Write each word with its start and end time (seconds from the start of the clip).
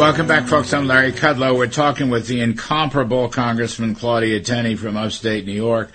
Welcome 0.00 0.26
back, 0.28 0.48
folks. 0.48 0.72
I'm 0.72 0.86
Larry 0.86 1.12
Kudlow. 1.12 1.54
We're 1.54 1.66
talking 1.66 2.08
with 2.08 2.26
the 2.26 2.40
incomparable 2.40 3.28
Congressman 3.28 3.94
Claudia 3.94 4.40
Tenney 4.40 4.74
from 4.74 4.96
upstate 4.96 5.44
New 5.44 5.52
York, 5.52 5.92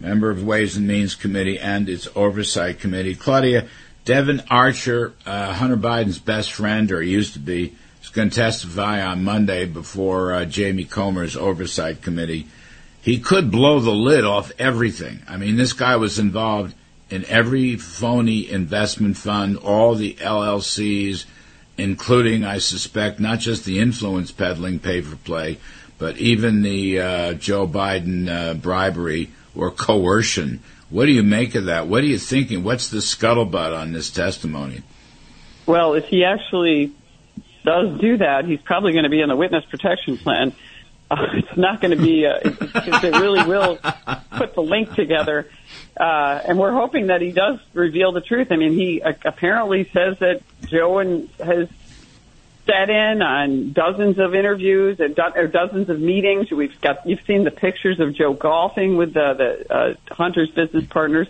member 0.00 0.30
of 0.30 0.42
Ways 0.42 0.76
and 0.76 0.88
Means 0.88 1.14
Committee 1.14 1.56
and 1.56 1.88
its 1.88 2.08
Oversight 2.16 2.80
Committee. 2.80 3.14
Claudia, 3.14 3.68
Devon 4.04 4.42
Archer, 4.50 5.12
uh, 5.24 5.52
Hunter 5.52 5.76
Biden's 5.76 6.18
best 6.18 6.50
friend, 6.50 6.90
or 6.90 7.00
used 7.00 7.34
to 7.34 7.38
be, 7.38 7.72
is 8.02 8.08
going 8.08 8.30
to 8.30 8.34
testify 8.34 9.00
on 9.00 9.22
Monday 9.22 9.64
before 9.64 10.32
uh, 10.32 10.44
Jamie 10.44 10.82
Comer's 10.82 11.36
Oversight 11.36 12.02
Committee. 12.02 12.48
He 13.00 13.20
could 13.20 13.52
blow 13.52 13.78
the 13.78 13.92
lid 13.92 14.24
off 14.24 14.50
everything. 14.58 15.22
I 15.28 15.36
mean, 15.36 15.54
this 15.54 15.72
guy 15.72 15.94
was 15.94 16.18
involved 16.18 16.74
in 17.10 17.24
every 17.26 17.76
phony 17.76 18.50
investment 18.50 19.16
fund, 19.16 19.56
all 19.58 19.94
the 19.94 20.14
LLCs, 20.14 21.26
including, 21.78 22.44
I 22.44 22.58
suspect, 22.58 23.20
not 23.20 23.38
just 23.38 23.64
the 23.64 23.78
influence 23.78 24.32
peddling 24.32 24.78
pay 24.78 25.00
for 25.00 25.16
play, 25.16 25.58
but 25.98 26.16
even 26.18 26.62
the 26.62 27.00
uh, 27.00 27.32
Joe 27.34 27.66
Biden 27.66 28.28
uh, 28.28 28.54
bribery 28.54 29.30
or 29.54 29.70
coercion. 29.70 30.62
What 30.90 31.06
do 31.06 31.12
you 31.12 31.22
make 31.22 31.54
of 31.54 31.66
that? 31.66 31.88
What 31.88 32.02
are 32.02 32.06
you 32.06 32.18
thinking? 32.18 32.62
What's 32.62 32.88
the 32.88 32.98
scuttlebutt 32.98 33.76
on 33.76 33.92
this 33.92 34.10
testimony? 34.10 34.82
Well, 35.66 35.94
if 35.94 36.06
he 36.06 36.24
actually 36.24 36.92
does 37.64 38.00
do 38.00 38.18
that, 38.18 38.44
he's 38.44 38.60
probably 38.60 38.92
going 38.92 39.04
to 39.04 39.10
be 39.10 39.20
in 39.20 39.28
the 39.28 39.36
witness 39.36 39.64
protection 39.64 40.16
plan. 40.16 40.54
Uh, 41.10 41.16
it's 41.34 41.56
not 41.56 41.80
going 41.80 41.96
to 41.96 42.02
be, 42.02 42.26
uh, 42.26 42.40
it, 42.42 43.16
really 43.20 43.46
will 43.46 43.78
put 44.36 44.54
the 44.54 44.62
link 44.62 44.94
together. 44.94 45.48
Uh, 45.96 46.40
and 46.46 46.58
we're 46.58 46.72
hoping 46.72 47.08
that 47.08 47.20
he 47.20 47.32
does 47.32 47.58
reveal 47.72 48.12
the 48.12 48.20
truth. 48.20 48.48
I 48.50 48.56
mean, 48.56 48.72
he 48.72 49.00
uh, 49.02 49.12
apparently 49.24 49.84
says 49.92 50.18
that 50.18 50.42
Joe 50.66 50.98
and 50.98 51.28
has 51.38 51.68
sat 52.66 52.90
in 52.90 53.22
on 53.22 53.72
dozens 53.72 54.18
of 54.18 54.34
interviews 54.34 54.98
and 55.00 55.14
do- 55.14 55.32
or 55.34 55.46
dozens 55.46 55.88
of 55.88 56.00
meetings. 56.00 56.50
We've 56.50 56.78
got 56.80 57.06
you've 57.06 57.24
seen 57.26 57.44
the 57.44 57.50
pictures 57.50 58.00
of 58.00 58.14
Joe 58.14 58.34
golfing 58.34 58.96
with 58.96 59.14
the, 59.14 59.34
the 59.34 59.74
uh, 59.74 59.94
Hunter's 60.14 60.50
business 60.50 60.84
partners. 60.86 61.28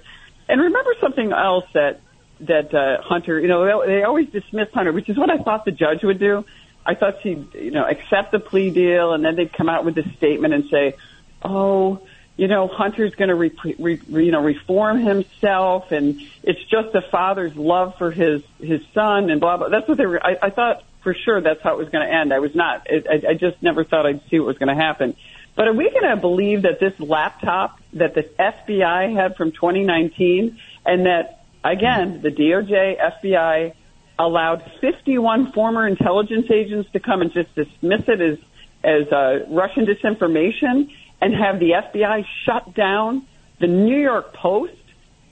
And 0.49 0.61
remember 0.61 0.95
something 1.01 1.33
else 1.33 1.67
that 1.75 2.01
that 2.41 2.75
uh, 2.75 3.03
Hunter, 3.03 3.39
you 3.41 3.49
know, 3.49 3.87
they 3.87 4.03
always 4.03 4.29
dismiss 4.29 4.71
Hunter, 4.73 4.93
which 4.93 5.09
is 5.09 5.17
what 5.17 5.31
I 5.31 5.39
thought 5.39 5.65
the 5.65 5.71
judge 5.71 6.03
would 6.03 6.19
do. 6.19 6.45
I 6.87 6.95
thought 6.95 7.23
she'd, 7.23 7.55
you 7.55 7.73
know, 7.73 7.85
accept 7.85 8.33
the 8.33 8.39
plea 8.39 8.71
deal, 8.71 9.13
and 9.13 9.25
then 9.25 9.37
they'd 9.37 9.53
come 9.53 9.69
out 9.69 9.85
with 9.85 9.95
this 9.95 10.07
statement 10.17 10.55
and 10.55 10.69
say, 10.71 10.95
"Oh, 11.43 12.01
you 12.37 12.49
know, 12.49 12.69
Hunter's 12.69 13.15
going 13.15 13.29
to, 13.29 13.35
re- 13.35 13.75
re- 13.79 14.25
you 14.25 14.31
know, 14.31 14.43
reform 14.43 15.01
himself, 15.01 15.91
and 15.91 16.21
it's 16.43 16.63
just 16.65 16.95
a 16.95 17.03
father's 17.11 17.57
love 17.57 17.97
for 17.99 18.11
his 18.11 18.43
his 18.61 18.81
son, 18.95 19.31
and 19.31 19.41
blah 19.41 19.57
blah." 19.57 19.69
That's 19.69 19.89
what 19.89 19.99
they 19.99 20.07
were. 20.07 20.25
I, 20.25 20.39
I 20.43 20.51
thought 20.51 20.85
for 21.03 21.15
sure 21.15 21.41
that's 21.41 21.63
how 21.63 21.75
it 21.75 21.79
was 21.79 21.89
going 21.89 22.07
to 22.07 22.13
end. 22.13 22.33
I 22.33 22.39
was 22.39 22.55
not. 22.55 22.87
I, 22.91 23.31
I 23.31 23.35
just 23.35 23.63
never 23.63 23.85
thought 23.85 24.07
I'd 24.07 24.23
see 24.31 24.39
what 24.39 24.47
was 24.47 24.59
going 24.59 24.75
to 24.75 24.81
happen. 24.81 25.17
But 25.57 25.69
are 25.69 25.73
we 25.73 25.91
going 25.91 26.11
to 26.11 26.17
believe 26.17 26.63
that 26.63 26.81
this 26.81 26.99
laptop 27.01 27.81
that 27.95 28.15
the 28.15 28.23
FBI 28.39 29.15
had 29.15 29.37
from 29.37 29.53
2019, 29.53 30.59
and 30.85 31.07
that 31.07 31.45
again 31.65 32.21
the 32.23 32.31
DOJ, 32.31 32.99
FBI 33.01 33.75
allowed 34.19 34.71
51 34.81 35.53
former 35.53 35.87
intelligence 35.87 36.51
agents 36.51 36.91
to 36.93 37.01
come 37.01 37.21
and 37.23 37.33
just 37.33 37.55
dismiss 37.55 38.03
it 38.09 38.21
as 38.21 38.39
as 38.85 39.11
uh, 39.13 39.47
Russian 39.49 39.85
disinformation 39.87 40.91
and 41.21 41.35
have 41.35 41.59
the 41.59 41.71
FBI 41.71 42.25
shut 42.45 42.75
down 42.75 43.27
the 43.59 43.67
New 43.67 44.01
York 44.01 44.33
Post 44.33 44.75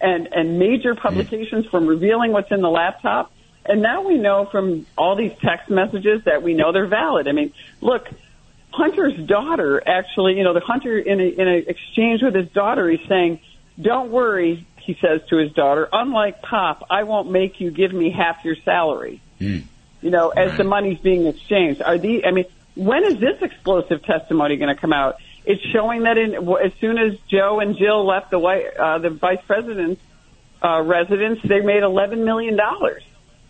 and, 0.00 0.28
and 0.32 0.58
major 0.58 0.94
publications 0.94 1.66
from 1.66 1.86
revealing 1.86 2.32
what's 2.32 2.50
in 2.50 2.62
the 2.62 2.70
laptop. 2.70 3.32
And 3.64 3.80
now 3.80 4.02
we 4.02 4.18
know 4.18 4.46
from 4.50 4.86
all 4.98 5.16
these 5.16 5.32
text 5.40 5.70
messages 5.70 6.24
that 6.24 6.42
we 6.42 6.54
know 6.54 6.72
they're 6.72 6.86
valid. 6.86 7.28
I 7.28 7.32
mean, 7.32 7.52
look, 7.80 8.08
Hunter's 8.70 9.16
daughter 9.26 9.82
actually, 9.86 10.36
you 10.36 10.44
know, 10.44 10.52
the 10.52 10.60
Hunter 10.60 10.98
in 10.98 11.20
a, 11.20 11.24
in 11.24 11.48
an 11.48 11.64
exchange 11.68 12.22
with 12.22 12.34
his 12.34 12.48
daughter, 12.50 12.90
he's 12.90 13.06
saying, 13.08 13.40
"Don't 13.80 14.10
worry," 14.10 14.66
he 14.84 14.96
says 15.00 15.20
to 15.30 15.36
his 15.36 15.52
daughter. 15.52 15.88
"Unlike 15.92 16.42
Pop, 16.42 16.86
I 16.90 17.04
won't 17.04 17.30
make 17.30 17.60
you 17.60 17.70
give 17.70 17.92
me 17.92 18.10
half 18.10 18.44
your 18.44 18.56
salary." 18.64 19.20
Mm. 19.40 19.64
You 20.02 20.10
know, 20.10 20.28
as 20.30 20.56
the 20.56 20.64
money's 20.64 20.98
being 20.98 21.26
exchanged. 21.26 21.80
Are 21.82 21.98
the? 21.98 22.26
I 22.26 22.30
mean, 22.30 22.44
when 22.74 23.04
is 23.04 23.18
this 23.18 23.40
explosive 23.40 24.02
testimony 24.02 24.56
going 24.56 24.74
to 24.74 24.80
come 24.80 24.92
out? 24.92 25.16
It's 25.46 25.62
showing 25.72 26.04
that 26.04 26.18
in 26.18 26.34
as 26.34 26.72
soon 26.80 26.98
as 26.98 27.18
Joe 27.28 27.60
and 27.60 27.76
Jill 27.76 28.06
left 28.06 28.30
the 28.30 28.38
White, 28.38 28.76
uh, 28.76 28.98
the 28.98 29.10
vice 29.10 29.40
president's 29.46 30.00
uh, 30.62 30.82
residence, 30.82 31.40
they 31.42 31.60
made 31.60 31.82
eleven 31.82 32.24
million 32.24 32.56
dollars. 32.56 33.02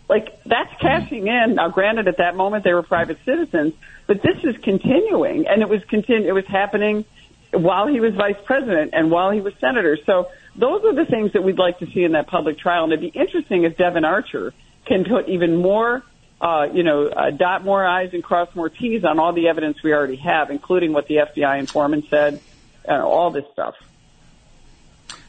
Like 0.07 0.43
that's 0.43 0.73
cashing 0.79 1.27
in. 1.27 1.55
Now, 1.55 1.69
granted, 1.69 2.07
at 2.07 2.17
that 2.17 2.35
moment 2.35 2.63
they 2.63 2.73
were 2.73 2.83
private 2.83 3.17
citizens, 3.25 3.73
but 4.07 4.21
this 4.21 4.37
is 4.43 4.55
continuing, 4.63 5.47
and 5.47 5.61
it 5.61 5.69
was 5.69 5.81
continu- 5.83 6.25
It 6.25 6.33
was 6.33 6.45
happening 6.45 7.05
while 7.51 7.87
he 7.87 7.99
was 7.99 8.13
vice 8.13 8.35
president 8.43 8.91
and 8.93 9.09
while 9.09 9.31
he 9.31 9.41
was 9.41 9.53
senator. 9.59 9.97
So 10.05 10.29
those 10.57 10.83
are 10.83 10.95
the 10.95 11.05
things 11.05 11.33
that 11.33 11.43
we'd 11.43 11.57
like 11.57 11.79
to 11.79 11.87
see 11.87 12.03
in 12.03 12.13
that 12.13 12.27
public 12.27 12.57
trial. 12.57 12.83
And 12.85 12.93
it'd 12.93 13.13
be 13.13 13.19
interesting 13.19 13.63
if 13.63 13.77
Devon 13.77 14.05
Archer 14.05 14.53
can 14.85 15.03
put 15.03 15.27
even 15.29 15.55
more 15.57 16.03
uh, 16.41 16.67
you 16.73 16.83
know, 16.83 17.07
uh, 17.07 17.31
dot 17.31 17.63
more 17.63 17.85
I's 17.85 18.13
and 18.13 18.23
cross 18.23 18.53
more 18.55 18.69
T's 18.69 19.03
on 19.03 19.19
all 19.19 19.33
the 19.33 19.47
evidence 19.47 19.81
we 19.83 19.93
already 19.93 20.17
have, 20.17 20.51
including 20.51 20.93
what 20.93 21.07
the 21.07 21.15
FBI 21.15 21.59
informant 21.59 22.05
said, 22.09 22.41
and 22.83 23.01
all 23.01 23.31
this 23.31 23.45
stuff. 23.53 23.75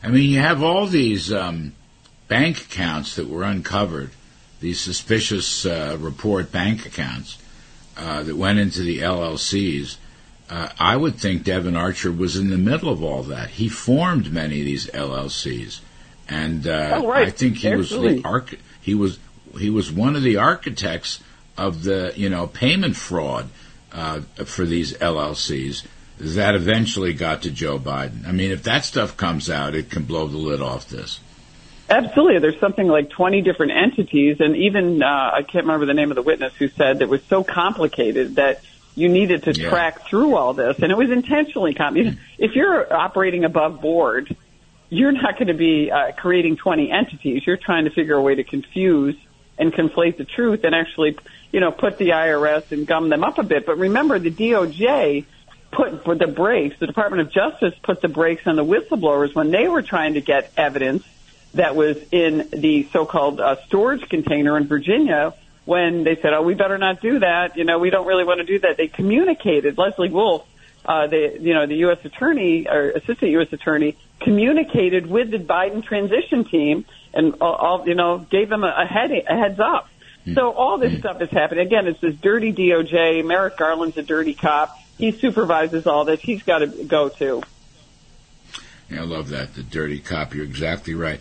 I 0.02 0.08
mean, 0.08 0.30
you 0.30 0.40
have 0.40 0.62
all 0.62 0.86
these 0.86 1.32
um, 1.32 1.74
bank 2.28 2.60
accounts 2.60 3.16
that 3.16 3.28
were 3.28 3.44
uncovered, 3.44 4.10
these 4.60 4.80
suspicious 4.80 5.64
uh, 5.64 5.96
report 5.98 6.52
bank 6.52 6.86
accounts 6.86 7.38
uh, 7.96 8.22
that 8.22 8.36
went 8.36 8.58
into 8.58 8.82
the 8.82 8.98
LLCs. 8.98 9.96
Uh, 10.48 10.68
I 10.78 10.96
would 10.96 11.16
think 11.16 11.42
Devon 11.42 11.76
Archer 11.76 12.12
was 12.12 12.36
in 12.36 12.50
the 12.50 12.58
middle 12.58 12.88
of 12.88 13.02
all 13.02 13.24
that. 13.24 13.50
He 13.50 13.68
formed 13.68 14.32
many 14.32 14.60
of 14.60 14.66
these 14.66 14.86
LLCs, 14.86 15.80
and 16.28 16.66
uh, 16.66 17.00
oh, 17.02 17.08
right. 17.08 17.26
I 17.26 17.30
think 17.30 17.56
he 17.56 17.68
Absolutely. 17.68 18.14
was 18.14 18.22
the 18.22 18.28
arch- 18.28 18.58
he 18.80 18.94
was 18.94 19.18
he 19.58 19.70
was 19.70 19.90
one 19.90 20.14
of 20.14 20.22
the 20.22 20.36
architects 20.36 21.20
of 21.56 21.82
the 21.82 22.12
you 22.14 22.28
know 22.28 22.46
payment 22.46 22.96
fraud 22.96 23.48
uh, 23.92 24.20
for 24.44 24.64
these 24.64 24.92
LLCs 24.94 25.84
that 26.18 26.54
eventually 26.54 27.12
got 27.12 27.42
to 27.42 27.50
Joe 27.50 27.78
Biden. 27.78 28.26
I 28.26 28.32
mean, 28.32 28.50
if 28.50 28.62
that 28.64 28.84
stuff 28.84 29.16
comes 29.16 29.50
out, 29.50 29.74
it 29.74 29.90
can 29.90 30.04
blow 30.04 30.26
the 30.26 30.38
lid 30.38 30.62
off 30.62 30.88
this. 30.88 31.20
Absolutely. 31.88 32.40
There's 32.40 32.58
something 32.58 32.88
like 32.88 33.10
20 33.10 33.42
different 33.42 33.72
entities, 33.72 34.38
and 34.40 34.56
even 34.56 35.02
uh, 35.02 35.30
I 35.34 35.42
can't 35.42 35.66
remember 35.66 35.86
the 35.86 35.94
name 35.94 36.10
of 36.10 36.16
the 36.16 36.22
witness 36.22 36.54
who 36.54 36.68
said 36.68 37.00
it 37.00 37.08
was 37.08 37.22
so 37.24 37.44
complicated 37.44 38.36
that 38.36 38.60
you 38.96 39.08
needed 39.08 39.44
to 39.44 39.52
Yeah. 39.52 39.68
track 39.68 40.08
through 40.08 40.34
all 40.34 40.52
this, 40.54 40.78
and 40.80 40.90
it 40.90 40.96
was 40.98 41.10
intentionally 41.10 41.74
complicated. 41.74 42.18
If 42.38 42.56
you're 42.56 42.92
operating 42.92 43.44
above 43.44 43.80
board, 43.80 44.34
you're 44.88 45.12
not 45.12 45.34
going 45.34 45.48
to 45.48 45.54
be 45.54 45.90
uh, 45.90 46.12
creating 46.12 46.56
20 46.56 46.90
entities. 46.90 47.46
You're 47.46 47.56
trying 47.58 47.84
to 47.84 47.90
figure 47.90 48.14
a 48.14 48.22
way 48.22 48.34
to 48.36 48.44
confuse 48.44 49.14
and 49.58 49.72
conflate 49.72 50.16
the 50.16 50.24
truth 50.24 50.64
and 50.64 50.74
actually, 50.74 51.16
you 51.52 51.60
know, 51.60 51.70
put 51.70 51.98
the 51.98 52.10
IRS 52.10 52.72
and 52.72 52.86
gum 52.86 53.08
them 53.08 53.22
up 53.22 53.38
a 53.38 53.42
bit. 53.42 53.66
But 53.66 53.78
remember, 53.78 54.18
the 54.18 54.30
DOJ 54.30 55.24
put 55.72 56.18
the 56.18 56.26
brakes. 56.26 56.78
The 56.78 56.86
Department 56.86 57.20
of 57.22 57.30
Justice 57.32 57.74
put 57.82 58.00
the 58.00 58.08
brakes 58.08 58.46
on 58.46 58.56
the 58.56 58.64
whistleblowers 58.64 59.34
when 59.34 59.50
they 59.50 59.68
were 59.68 59.82
trying 59.82 60.14
to 60.14 60.20
get 60.20 60.52
evidence 60.56 61.04
that 61.54 61.74
was 61.74 61.96
in 62.12 62.48
the 62.52 62.86
so-called 62.92 63.40
uh, 63.40 63.56
storage 63.66 64.08
container 64.08 64.56
in 64.56 64.66
Virginia. 64.68 65.34
When 65.66 66.04
they 66.04 66.16
said, 66.16 66.32
"Oh, 66.32 66.42
we 66.42 66.54
better 66.54 66.78
not 66.78 67.02
do 67.02 67.18
that," 67.18 67.56
you 67.58 67.64
know, 67.64 67.78
we 67.78 67.90
don't 67.90 68.06
really 68.06 68.24
want 68.24 68.38
to 68.38 68.46
do 68.46 68.58
that. 68.60 68.76
They 68.78 68.88
communicated. 68.88 69.76
Lesley 69.76 70.08
Wolf, 70.08 70.46
uh, 70.84 71.08
the 71.08 71.36
you 71.40 71.52
know 71.52 71.66
the 71.66 71.74
U.S. 71.86 71.98
attorney 72.04 72.66
or 72.68 72.90
assistant 72.92 73.32
U.S. 73.32 73.52
attorney, 73.52 73.96
communicated 74.20 75.06
with 75.06 75.30
the 75.30 75.38
Biden 75.38 75.84
transition 75.84 76.44
team 76.44 76.84
and 77.12 77.34
all, 77.40 77.86
you 77.86 77.94
know 77.94 78.18
gave 78.18 78.48
them 78.48 78.64
a, 78.64 78.86
head 78.86 79.10
a 79.10 79.36
heads 79.36 79.60
up. 79.60 79.88
So 80.34 80.50
all 80.50 80.78
this 80.78 80.98
stuff 80.98 81.20
is 81.22 81.30
happening. 81.30 81.66
Again, 81.66 81.86
it's 81.86 82.00
this 82.00 82.16
dirty 82.16 82.52
DOJ. 82.52 83.24
Merrick 83.24 83.56
Garland's 83.56 83.96
a 83.96 84.02
dirty 84.02 84.34
cop. 84.34 84.76
He 84.98 85.12
supervises 85.12 85.86
all 85.86 86.04
this. 86.04 86.20
He's 86.20 86.42
got 86.42 86.58
to 86.58 86.66
go 86.66 87.08
too. 87.08 87.42
Yeah, 88.90 89.02
I 89.02 89.04
love 89.04 89.28
that. 89.28 89.54
The 89.54 89.62
dirty 89.62 90.00
cop. 90.00 90.34
You're 90.34 90.44
exactly 90.44 90.94
right. 90.94 91.20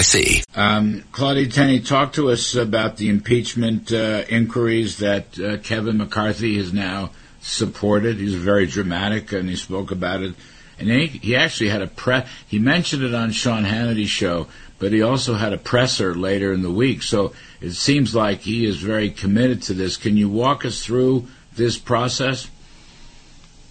NYC. 0.01 0.57
Um, 0.57 1.03
Claudia 1.11 1.47
Tenney, 1.47 1.79
talk 1.79 2.13
to 2.13 2.31
us 2.31 2.55
about 2.55 2.97
the 2.97 3.09
impeachment 3.09 3.91
uh, 3.91 4.23
inquiries 4.29 4.97
that 4.97 5.39
uh, 5.39 5.57
Kevin 5.57 5.97
McCarthy 5.97 6.57
has 6.57 6.73
now 6.73 7.11
supported. 7.41 8.17
He's 8.17 8.35
very 8.35 8.65
dramatic, 8.65 9.31
and 9.31 9.47
he 9.49 9.55
spoke 9.55 9.91
about 9.91 10.21
it. 10.21 10.33
And 10.79 10.89
he, 10.89 11.07
he 11.07 11.35
actually 11.35 11.69
had 11.69 11.81
a 11.81 11.87
pre. 11.87 12.23
He 12.47 12.59
mentioned 12.59 13.03
it 13.03 13.13
on 13.13 13.31
Sean 13.31 13.63
Hannity's 13.63 14.09
show, 14.09 14.47
but 14.79 14.91
he 14.91 15.01
also 15.01 15.35
had 15.35 15.53
a 15.53 15.57
presser 15.57 16.15
later 16.15 16.51
in 16.51 16.63
the 16.63 16.71
week. 16.71 17.03
So 17.03 17.33
it 17.59 17.73
seems 17.73 18.15
like 18.15 18.41
he 18.41 18.65
is 18.65 18.77
very 18.77 19.11
committed 19.11 19.61
to 19.63 19.73
this. 19.73 19.97
Can 19.97 20.17
you 20.17 20.29
walk 20.29 20.65
us 20.65 20.83
through 20.83 21.27
this 21.53 21.77
process? 21.77 22.49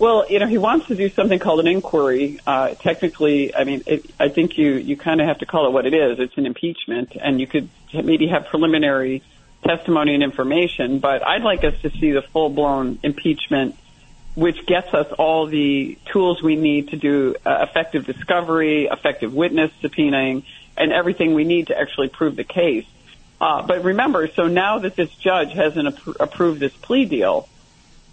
Well, 0.00 0.24
you 0.30 0.38
know, 0.38 0.46
he 0.46 0.56
wants 0.56 0.86
to 0.86 0.94
do 0.94 1.10
something 1.10 1.38
called 1.38 1.60
an 1.60 1.66
inquiry. 1.66 2.40
Uh, 2.46 2.70
technically, 2.70 3.54
I 3.54 3.64
mean, 3.64 3.82
it, 3.86 4.10
I 4.18 4.30
think 4.30 4.56
you 4.56 4.72
you 4.72 4.96
kind 4.96 5.20
of 5.20 5.26
have 5.26 5.40
to 5.40 5.46
call 5.46 5.66
it 5.66 5.72
what 5.72 5.84
it 5.84 5.92
is. 5.92 6.18
It's 6.18 6.38
an 6.38 6.46
impeachment, 6.46 7.18
and 7.20 7.38
you 7.38 7.46
could 7.46 7.68
maybe 7.92 8.26
have 8.28 8.46
preliminary 8.46 9.22
testimony 9.62 10.14
and 10.14 10.22
information. 10.22 11.00
But 11.00 11.22
I'd 11.22 11.42
like 11.42 11.64
us 11.64 11.78
to 11.82 11.90
see 11.90 12.12
the 12.12 12.22
full 12.22 12.48
blown 12.48 12.98
impeachment, 13.02 13.76
which 14.34 14.64
gets 14.64 14.88
us 14.94 15.12
all 15.18 15.44
the 15.44 15.98
tools 16.06 16.42
we 16.42 16.56
need 16.56 16.88
to 16.88 16.96
do 16.96 17.34
uh, 17.44 17.66
effective 17.68 18.06
discovery, 18.06 18.86
effective 18.86 19.34
witness 19.34 19.70
subpoenaing, 19.82 20.44
and 20.78 20.94
everything 20.94 21.34
we 21.34 21.44
need 21.44 21.66
to 21.66 21.78
actually 21.78 22.08
prove 22.08 22.36
the 22.36 22.44
case. 22.44 22.86
Uh, 23.38 23.60
but 23.66 23.84
remember, 23.84 24.28
so 24.28 24.48
now 24.48 24.78
that 24.78 24.96
this 24.96 25.14
judge 25.16 25.52
hasn't 25.52 25.94
appro- 25.94 26.16
approved 26.20 26.58
this 26.58 26.72
plea 26.72 27.04
deal 27.04 27.49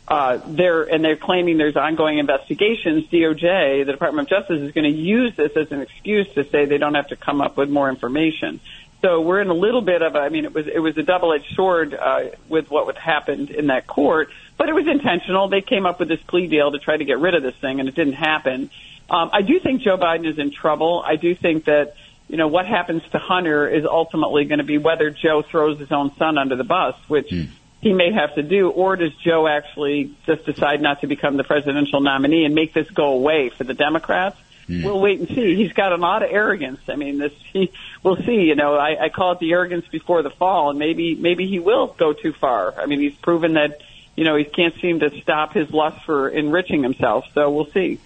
uh, 0.08 0.40
they're 0.48 0.84
and 0.84 1.04
they're 1.04 1.18
claiming 1.18 1.58
there's 1.58 1.76
ongoing 1.76 2.18
investigations. 2.18 3.08
DOJ, 3.08 3.86
the 3.86 3.92
Department 3.92 4.32
of 4.32 4.40
Justice, 4.40 4.62
is 4.62 4.72
going 4.72 4.92
to 4.92 4.98
use 4.98 5.36
this 5.36 5.52
as 5.58 5.72
an 5.72 5.82
excuse 5.82 6.28
to 6.36 6.46
say 6.46 6.66
they 6.66 6.78
don't 6.78 6.94
have 6.94 7.10
to 7.10 7.18
come 7.18 7.42
up 7.42 7.58
with 7.58 7.70
more 7.70 7.90
information. 7.90 8.62
So 9.02 9.22
we're 9.22 9.42
in 9.42 9.50
a 9.50 9.54
little 9.54 9.82
bit 9.82 10.02
of 10.02 10.16
a, 10.16 10.20
I 10.20 10.30
mean, 10.30 10.46
it 10.46 10.54
was 10.54 10.66
it 10.68 10.80
was 10.80 10.98
a 10.98 11.04
double-edged 11.04 11.54
sword 11.56 11.94
uh, 11.94 12.30
with 12.48 12.72
what 12.72 12.86
would 12.86 12.98
happened 12.98 13.50
in 13.50 13.68
that 13.68 13.86
court, 13.86 14.30
but 14.58 14.70
it 14.70 14.74
was 14.74 14.88
intentional. 14.88 15.50
They 15.50 15.62
came 15.62 15.86
up 15.86 16.00
with 16.00 16.08
this 16.08 16.22
plea 16.22 16.48
deal 16.48 16.72
to 16.72 16.80
try 16.80 16.96
to 16.96 17.06
get 17.06 17.20
rid 17.20 17.36
of 17.36 17.44
this 17.44 17.56
thing, 17.56 17.82
and 17.82 17.90
it 17.90 17.96
didn't 17.96 18.14
happen. 18.14 18.70
Um, 19.10 19.30
I 19.34 19.42
do 19.42 19.60
think 19.60 19.82
Joe 19.82 19.98
Biden 19.98 20.26
is 20.26 20.40
in 20.40 20.52
trouble. 20.52 21.04
I 21.06 21.18
do 21.18 21.36
think 21.36 21.66
that 21.66 21.96
you 22.30 22.38
know 22.38 22.48
what 22.48 22.66
happens 22.66 23.04
to 23.12 23.20
Hunter 23.20 23.68
is 23.68 23.86
ultimately 23.86 24.46
going 24.46 24.60
to 24.60 24.66
be 24.66 24.78
whether 24.78 25.10
Joe 25.10 25.42
throws 25.42 25.80
his 25.80 25.92
own 25.92 26.16
son 26.16 26.38
under 26.38 26.56
the 26.56 26.64
bus, 26.64 26.96
which. 27.10 27.28
Mm 27.30 27.50
he 27.82 27.94
may 27.94 28.12
have 28.12 28.36
to 28.36 28.44
do, 28.44 28.70
or 28.70 28.96
does 28.96 29.14
Joe 29.24 29.48
actually 29.48 30.16
just 30.26 30.46
decide 30.46 30.82
not 30.82 31.02
to 31.02 31.08
become 31.08 31.38
the 31.38 31.44
presidential 31.44 32.02
nominee 32.02 32.46
and 32.46 32.56
make 32.56 32.74
this 32.74 32.90
go 32.90 33.14
away 33.14 33.50
for 33.50 33.64
the 33.64 33.74
Democrats? 33.74 34.38
Mm. 34.68 34.84
We'll 34.84 35.00
wait 35.00 35.20
and 35.20 35.28
see. 35.30 35.56
He's 35.56 35.72
got 35.74 35.94
a 35.94 35.96
lot 35.96 36.24
of 36.24 36.30
arrogance. 36.32 36.82
I 36.90 36.96
mean, 36.96 37.20
this 37.20 37.32
he, 37.54 37.72
we'll 38.04 38.18
see. 38.18 38.42
You 38.42 38.56
know, 38.56 38.76
I, 38.76 39.06
I 39.06 39.10
call 39.10 39.34
it 39.34 39.40
the 39.40 39.52
arrogance 39.52 39.88
before 39.88 40.24
the 40.24 40.30
fall, 40.30 40.72
and 40.72 40.80
maybe 40.80 41.16
maybe 41.16 41.48
he 41.48 41.60
will 41.60 41.88
go 41.88 42.14
too 42.14 42.34
far. 42.34 42.74
I 42.78 42.86
mean, 42.86 43.00
he's 43.00 43.16
proven 43.16 43.54
that 43.54 43.80
you 44.16 44.26
know 44.26 44.36
he 44.36 44.44
can't 44.44 44.76
seem 44.82 45.00
to 45.00 45.22
stop 45.22 45.54
his 45.54 45.72
lust 45.72 46.04
for 46.06 46.28
enriching 46.28 46.84
himself. 46.84 47.26
So 47.34 47.50
we'll 47.50 47.72
see. 47.72 48.00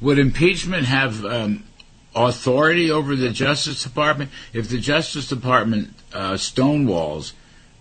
Would 0.00 0.20
impeachment 0.20 0.84
have 0.84 1.24
um, 1.24 1.64
authority 2.14 2.90
over 2.90 3.16
the 3.16 3.30
Justice 3.30 3.82
Department 3.82 4.30
if 4.52 4.68
the 4.68 4.78
Justice 4.78 5.28
Department 5.28 5.94
uh, 6.12 6.34
stonewalls? 6.34 7.32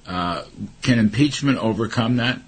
Uh, 0.08 0.44
can 0.82 1.00
impeachment 1.00 1.58
overcome 1.58 2.18
that? 2.18 2.40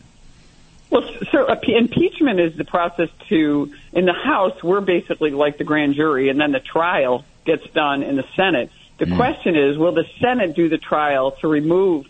Well, 0.89 1.03
so 1.31 1.45
uh, 1.45 1.59
impeachment 1.67 2.39
is 2.39 2.55
the 2.55 2.63
process 2.63 3.09
to, 3.27 3.71
in 3.93 4.05
the 4.05 4.13
House, 4.13 4.63
we're 4.63 4.81
basically 4.81 5.31
like 5.31 5.57
the 5.57 5.63
grand 5.63 5.95
jury, 5.95 6.29
and 6.29 6.39
then 6.39 6.51
the 6.51 6.61
trial 6.61 7.25
gets 7.45 7.69
done 7.71 8.01
in 8.01 8.15
the 8.15 8.25
Senate. 8.35 8.71
The 8.97 9.05
mm. 9.05 9.15
question 9.15 9.55
is, 9.55 9.77
will 9.77 9.91
the 9.91 10.07
Senate 10.19 10.55
do 10.55 10.69
the 10.69 10.77
trial 10.77 11.31
to 11.41 11.47
remove, 11.47 12.07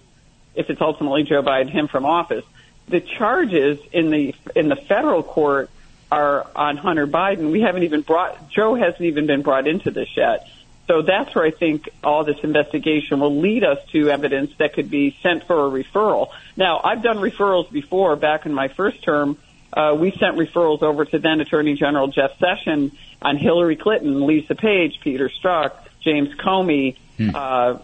if 0.55 0.69
it's 0.69 0.81
ultimately 0.81 1.23
Joe 1.23 1.41
Biden, 1.41 1.69
him 1.69 1.87
from 1.87 2.05
office? 2.05 2.45
The 2.87 3.01
charges 3.01 3.79
in 3.91 4.09
the 4.09 4.33
in 4.55 4.67
the 4.67 4.75
federal 4.75 5.21
court 5.21 5.69
are 6.11 6.47
on 6.55 6.77
Hunter 6.77 7.05
Biden. 7.05 7.51
We 7.51 7.61
haven't 7.61 7.83
even 7.83 8.01
brought 8.01 8.49
Joe 8.49 8.73
hasn't 8.73 9.01
even 9.01 9.27
been 9.27 9.43
brought 9.43 9.67
into 9.67 9.91
this 9.91 10.09
yet. 10.17 10.47
So 10.89 11.03
that's 11.03 11.35
where 11.35 11.45
I 11.45 11.51
think 11.51 11.87
all 12.03 12.23
this 12.23 12.39
investigation 12.41 13.19
will 13.19 13.39
lead 13.39 13.63
us 13.63 13.77
to 13.91 14.09
evidence 14.09 14.51
that 14.57 14.73
could 14.73 14.89
be 14.89 15.15
sent 15.21 15.45
for 15.45 15.67
a 15.67 15.69
referral. 15.69 16.29
Now, 16.57 16.81
I've 16.83 17.03
done 17.03 17.17
referrals 17.17 17.71
before. 17.71 18.15
Back 18.15 18.47
in 18.47 18.55
my 18.55 18.69
first 18.69 19.03
term, 19.03 19.37
uh, 19.71 19.95
we 19.99 20.09
sent 20.09 20.35
referrals 20.35 20.81
over 20.81 21.05
to 21.05 21.19
then 21.19 21.41
Attorney 21.41 21.75
General 21.75 22.07
Jeff 22.07 22.39
Sessions 22.39 22.91
on 23.21 23.37
Hillary 23.37 23.75
Clinton, 23.75 24.25
Lisa 24.25 24.55
Page, 24.55 24.99
Peter 25.03 25.29
Strzok, 25.29 25.73
James 26.01 26.29
Comey, 26.43 26.97
hmm. 27.17 27.35
uh, 27.35 27.37
uh, 27.37 27.77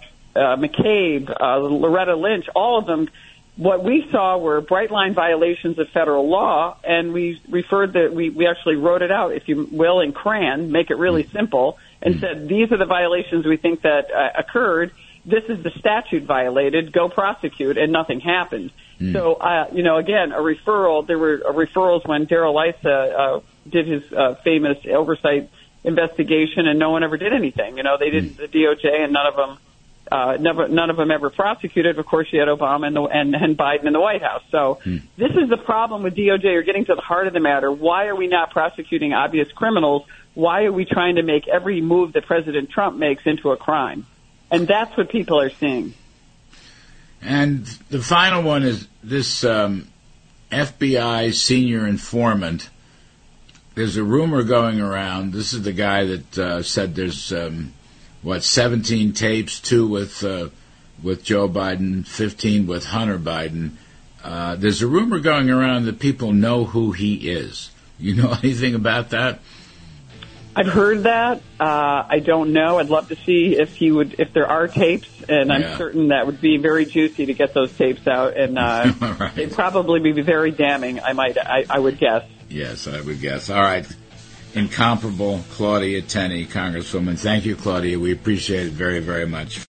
McCabe, 0.58 1.30
uh, 1.30 1.58
Loretta 1.60 2.16
Lynch, 2.16 2.50
all 2.56 2.80
of 2.80 2.88
them. 2.88 3.08
What 3.56 3.84
we 3.84 4.10
saw 4.10 4.40
were 4.40 4.62
bright 4.62 4.90
line 4.90 5.14
violations 5.14 5.78
of 5.78 5.90
federal 5.90 6.28
law, 6.28 6.76
and 6.84 7.14
we 7.14 7.40
referred 7.50 7.94
that 7.94 8.16
we, 8.16 8.32
we 8.32 8.48
actually 8.48 8.78
wrote 8.78 9.04
it 9.04 9.12
out, 9.12 9.32
if 9.32 9.48
you 9.48 9.70
will, 9.72 10.00
in 10.00 10.12
CRAN, 10.12 10.72
make 10.72 10.90
it 10.90 10.98
really 10.98 11.22
hmm. 11.22 11.38
simple 11.38 11.78
and 12.02 12.16
mm. 12.16 12.20
said, 12.20 12.48
these 12.48 12.72
are 12.72 12.78
the 12.78 12.86
violations 12.86 13.46
we 13.46 13.58
think 13.58 13.82
that 13.82 14.12
uh, 14.12 14.30
occurred. 14.38 14.92
This 15.26 15.44
is 15.46 15.64
the 15.64 15.72
statute 15.72 16.24
violated. 16.24 16.92
Go 16.92 17.10
prosecute, 17.10 17.78
and 17.78 17.92
nothing 17.92 18.20
happened. 18.20 18.72
Mm. 19.00 19.14
So, 19.14 19.34
uh, 19.34 19.68
you 19.74 19.84
know, 19.84 19.98
again, 19.98 20.32
a 20.32 20.40
referral. 20.40 21.06
There 21.06 21.18
were 21.18 21.42
uh, 21.46 21.52
referrals 21.52 22.08
when 22.08 22.26
Darrell 22.26 22.60
Issa 22.60 22.90
uh, 22.90 23.40
did 23.68 23.88
his 23.88 24.14
uh, 24.14 24.36
famous 24.44 24.78
oversight 24.86 25.50
investigation, 25.84 26.68
and 26.68 26.80
no 26.80 26.92
one 26.92 27.04
ever 27.04 27.18
did 27.18 27.34
anything. 27.34 27.78
You 27.78 27.84
know, 27.84 27.98
they 27.98 28.10
didn't. 28.10 28.38
Mm. 28.38 28.38
The 28.38 28.48
DOJ 28.48 29.04
and 29.04 29.14
none 29.14 29.28
of 29.28 29.36
them. 29.36 29.58
Uh, 30.12 30.38
never, 30.40 30.68
none 30.68 30.90
of 30.90 30.98
them 30.98 31.10
ever 31.10 31.32
prosecuted. 31.32 31.98
Of 31.98 32.06
course, 32.06 32.28
you 32.32 32.40
had 32.40 32.48
Obama 32.48 32.88
and, 32.88 32.96
the, 32.96 33.04
and, 33.04 33.36
and 33.36 33.58
Biden 33.58 33.86
in 33.86 33.94
the 33.94 34.00
White 34.00 34.22
House. 34.22 34.44
So 34.52 34.80
mm. 34.86 35.02
this 35.18 35.32
is 35.32 35.50
the 35.50 35.58
problem 35.58 36.04
with 36.04 36.16
DOJ. 36.16 36.44
You're 36.44 36.64
getting 36.64 36.86
to 36.86 36.96
the 36.96 37.02
heart 37.02 37.26
of 37.26 37.34
the 37.34 37.40
matter. 37.40 37.72
Why 37.72 38.06
are 38.06 38.16
we 38.16 38.28
not 38.28 38.52
prosecuting 38.52 39.14
obvious 39.14 39.52
criminals 39.52 40.06
why 40.36 40.66
are 40.66 40.72
we 40.72 40.86
trying 40.86 41.16
to 41.16 41.24
make 41.24 41.48
every 41.48 41.82
move 41.82 42.14
that 42.14 42.26
President 42.26 42.70
Trump 42.70 42.98
makes 42.98 43.26
into 43.26 43.52
a 43.52 43.58
crime? 43.58 44.06
And 44.52 44.68
that's 44.68 44.96
what 44.96 45.10
people 45.10 45.40
are 45.42 45.50
seeing. 45.50 45.96
And 47.22 47.66
the 47.90 48.02
final 48.02 48.44
one 48.44 48.64
is 48.64 48.88
this 49.02 49.44
um, 49.44 49.88
FBI 50.52 51.34
senior 51.34 51.88
informant. 51.88 52.70
There's 53.74 53.98
a 53.98 54.04
rumor 54.04 54.44
going 54.44 54.80
around. 54.80 55.34
This 55.34 55.54
is 55.54 55.64
the 55.64 55.74
guy 55.74 56.06
that 56.06 56.38
uh, 56.38 56.62
said 56.62 56.96
there's 56.96 57.34
um, 57.34 57.74
what 58.26 58.44
17 58.44 59.14
tapes, 59.14 59.60
two 59.60 59.88
with 59.88 60.24
uh, 60.24 60.50
with 61.04 61.24
Joe 61.24 61.48
Biden, 61.48 62.06
15 62.06 62.66
with 62.66 62.84
Hunter 62.84 63.20
Biden. 63.20 63.74
Uh, 64.24 64.56
there's 64.56 64.82
a 64.82 64.88
rumor 64.88 65.20
going 65.20 65.52
around 65.52 65.86
that 65.86 66.00
people 66.00 66.34
know 66.34 66.66
who 66.66 66.92
he 66.92 67.30
is. 67.30 67.70
You 68.00 68.16
know 68.16 68.32
anything 68.44 68.74
about 68.74 69.12
that? 69.12 69.40
I've 70.56 70.68
heard 70.68 71.04
that. 71.04 71.44
Uh, 71.60 72.06
I 72.10 72.20
don't 72.20 72.52
know. 72.52 72.80
I'd 72.80 72.90
love 72.90 73.10
to 73.10 73.16
see 73.16 73.58
if 73.60 73.76
he 73.76 73.92
would, 73.92 74.16
if 74.20 74.34
there 74.34 74.48
are 74.48 74.68
tapes, 74.68 75.10
and 75.30 75.52
I'm 75.52 75.62
yeah. 75.62 75.78
certain 75.78 76.08
that 76.08 76.26
would 76.26 76.42
be 76.42 76.58
very 76.58 76.86
juicy 76.86 77.28
to 77.28 77.34
get 77.34 77.54
those 77.54 77.76
tapes 77.78 78.08
out, 78.08 78.38
and 78.38 78.58
uh, 78.58 78.92
right. 79.20 79.38
it'd 79.38 79.54
probably 79.54 80.00
be 80.00 80.22
very 80.22 80.52
damning. 80.52 81.00
I 81.00 81.14
might, 81.14 81.38
I, 81.38 81.66
I 81.70 81.78
would 81.78 82.00
guess. 82.00 82.24
Yes, 82.50 82.88
I 82.88 83.02
would 83.02 83.20
guess. 83.20 83.50
All 83.50 83.62
right, 83.62 83.86
incomparable 84.56 85.44
Claudia 85.52 86.02
Tenney, 86.02 86.46
Congresswoman. 86.46 87.20
Thank 87.20 87.46
you, 87.46 87.56
Claudia. 87.56 88.00
We 88.00 88.12
appreciate 88.12 88.68
it 88.68 88.74
very, 88.74 89.00
very 89.00 89.28
much. 89.28 89.60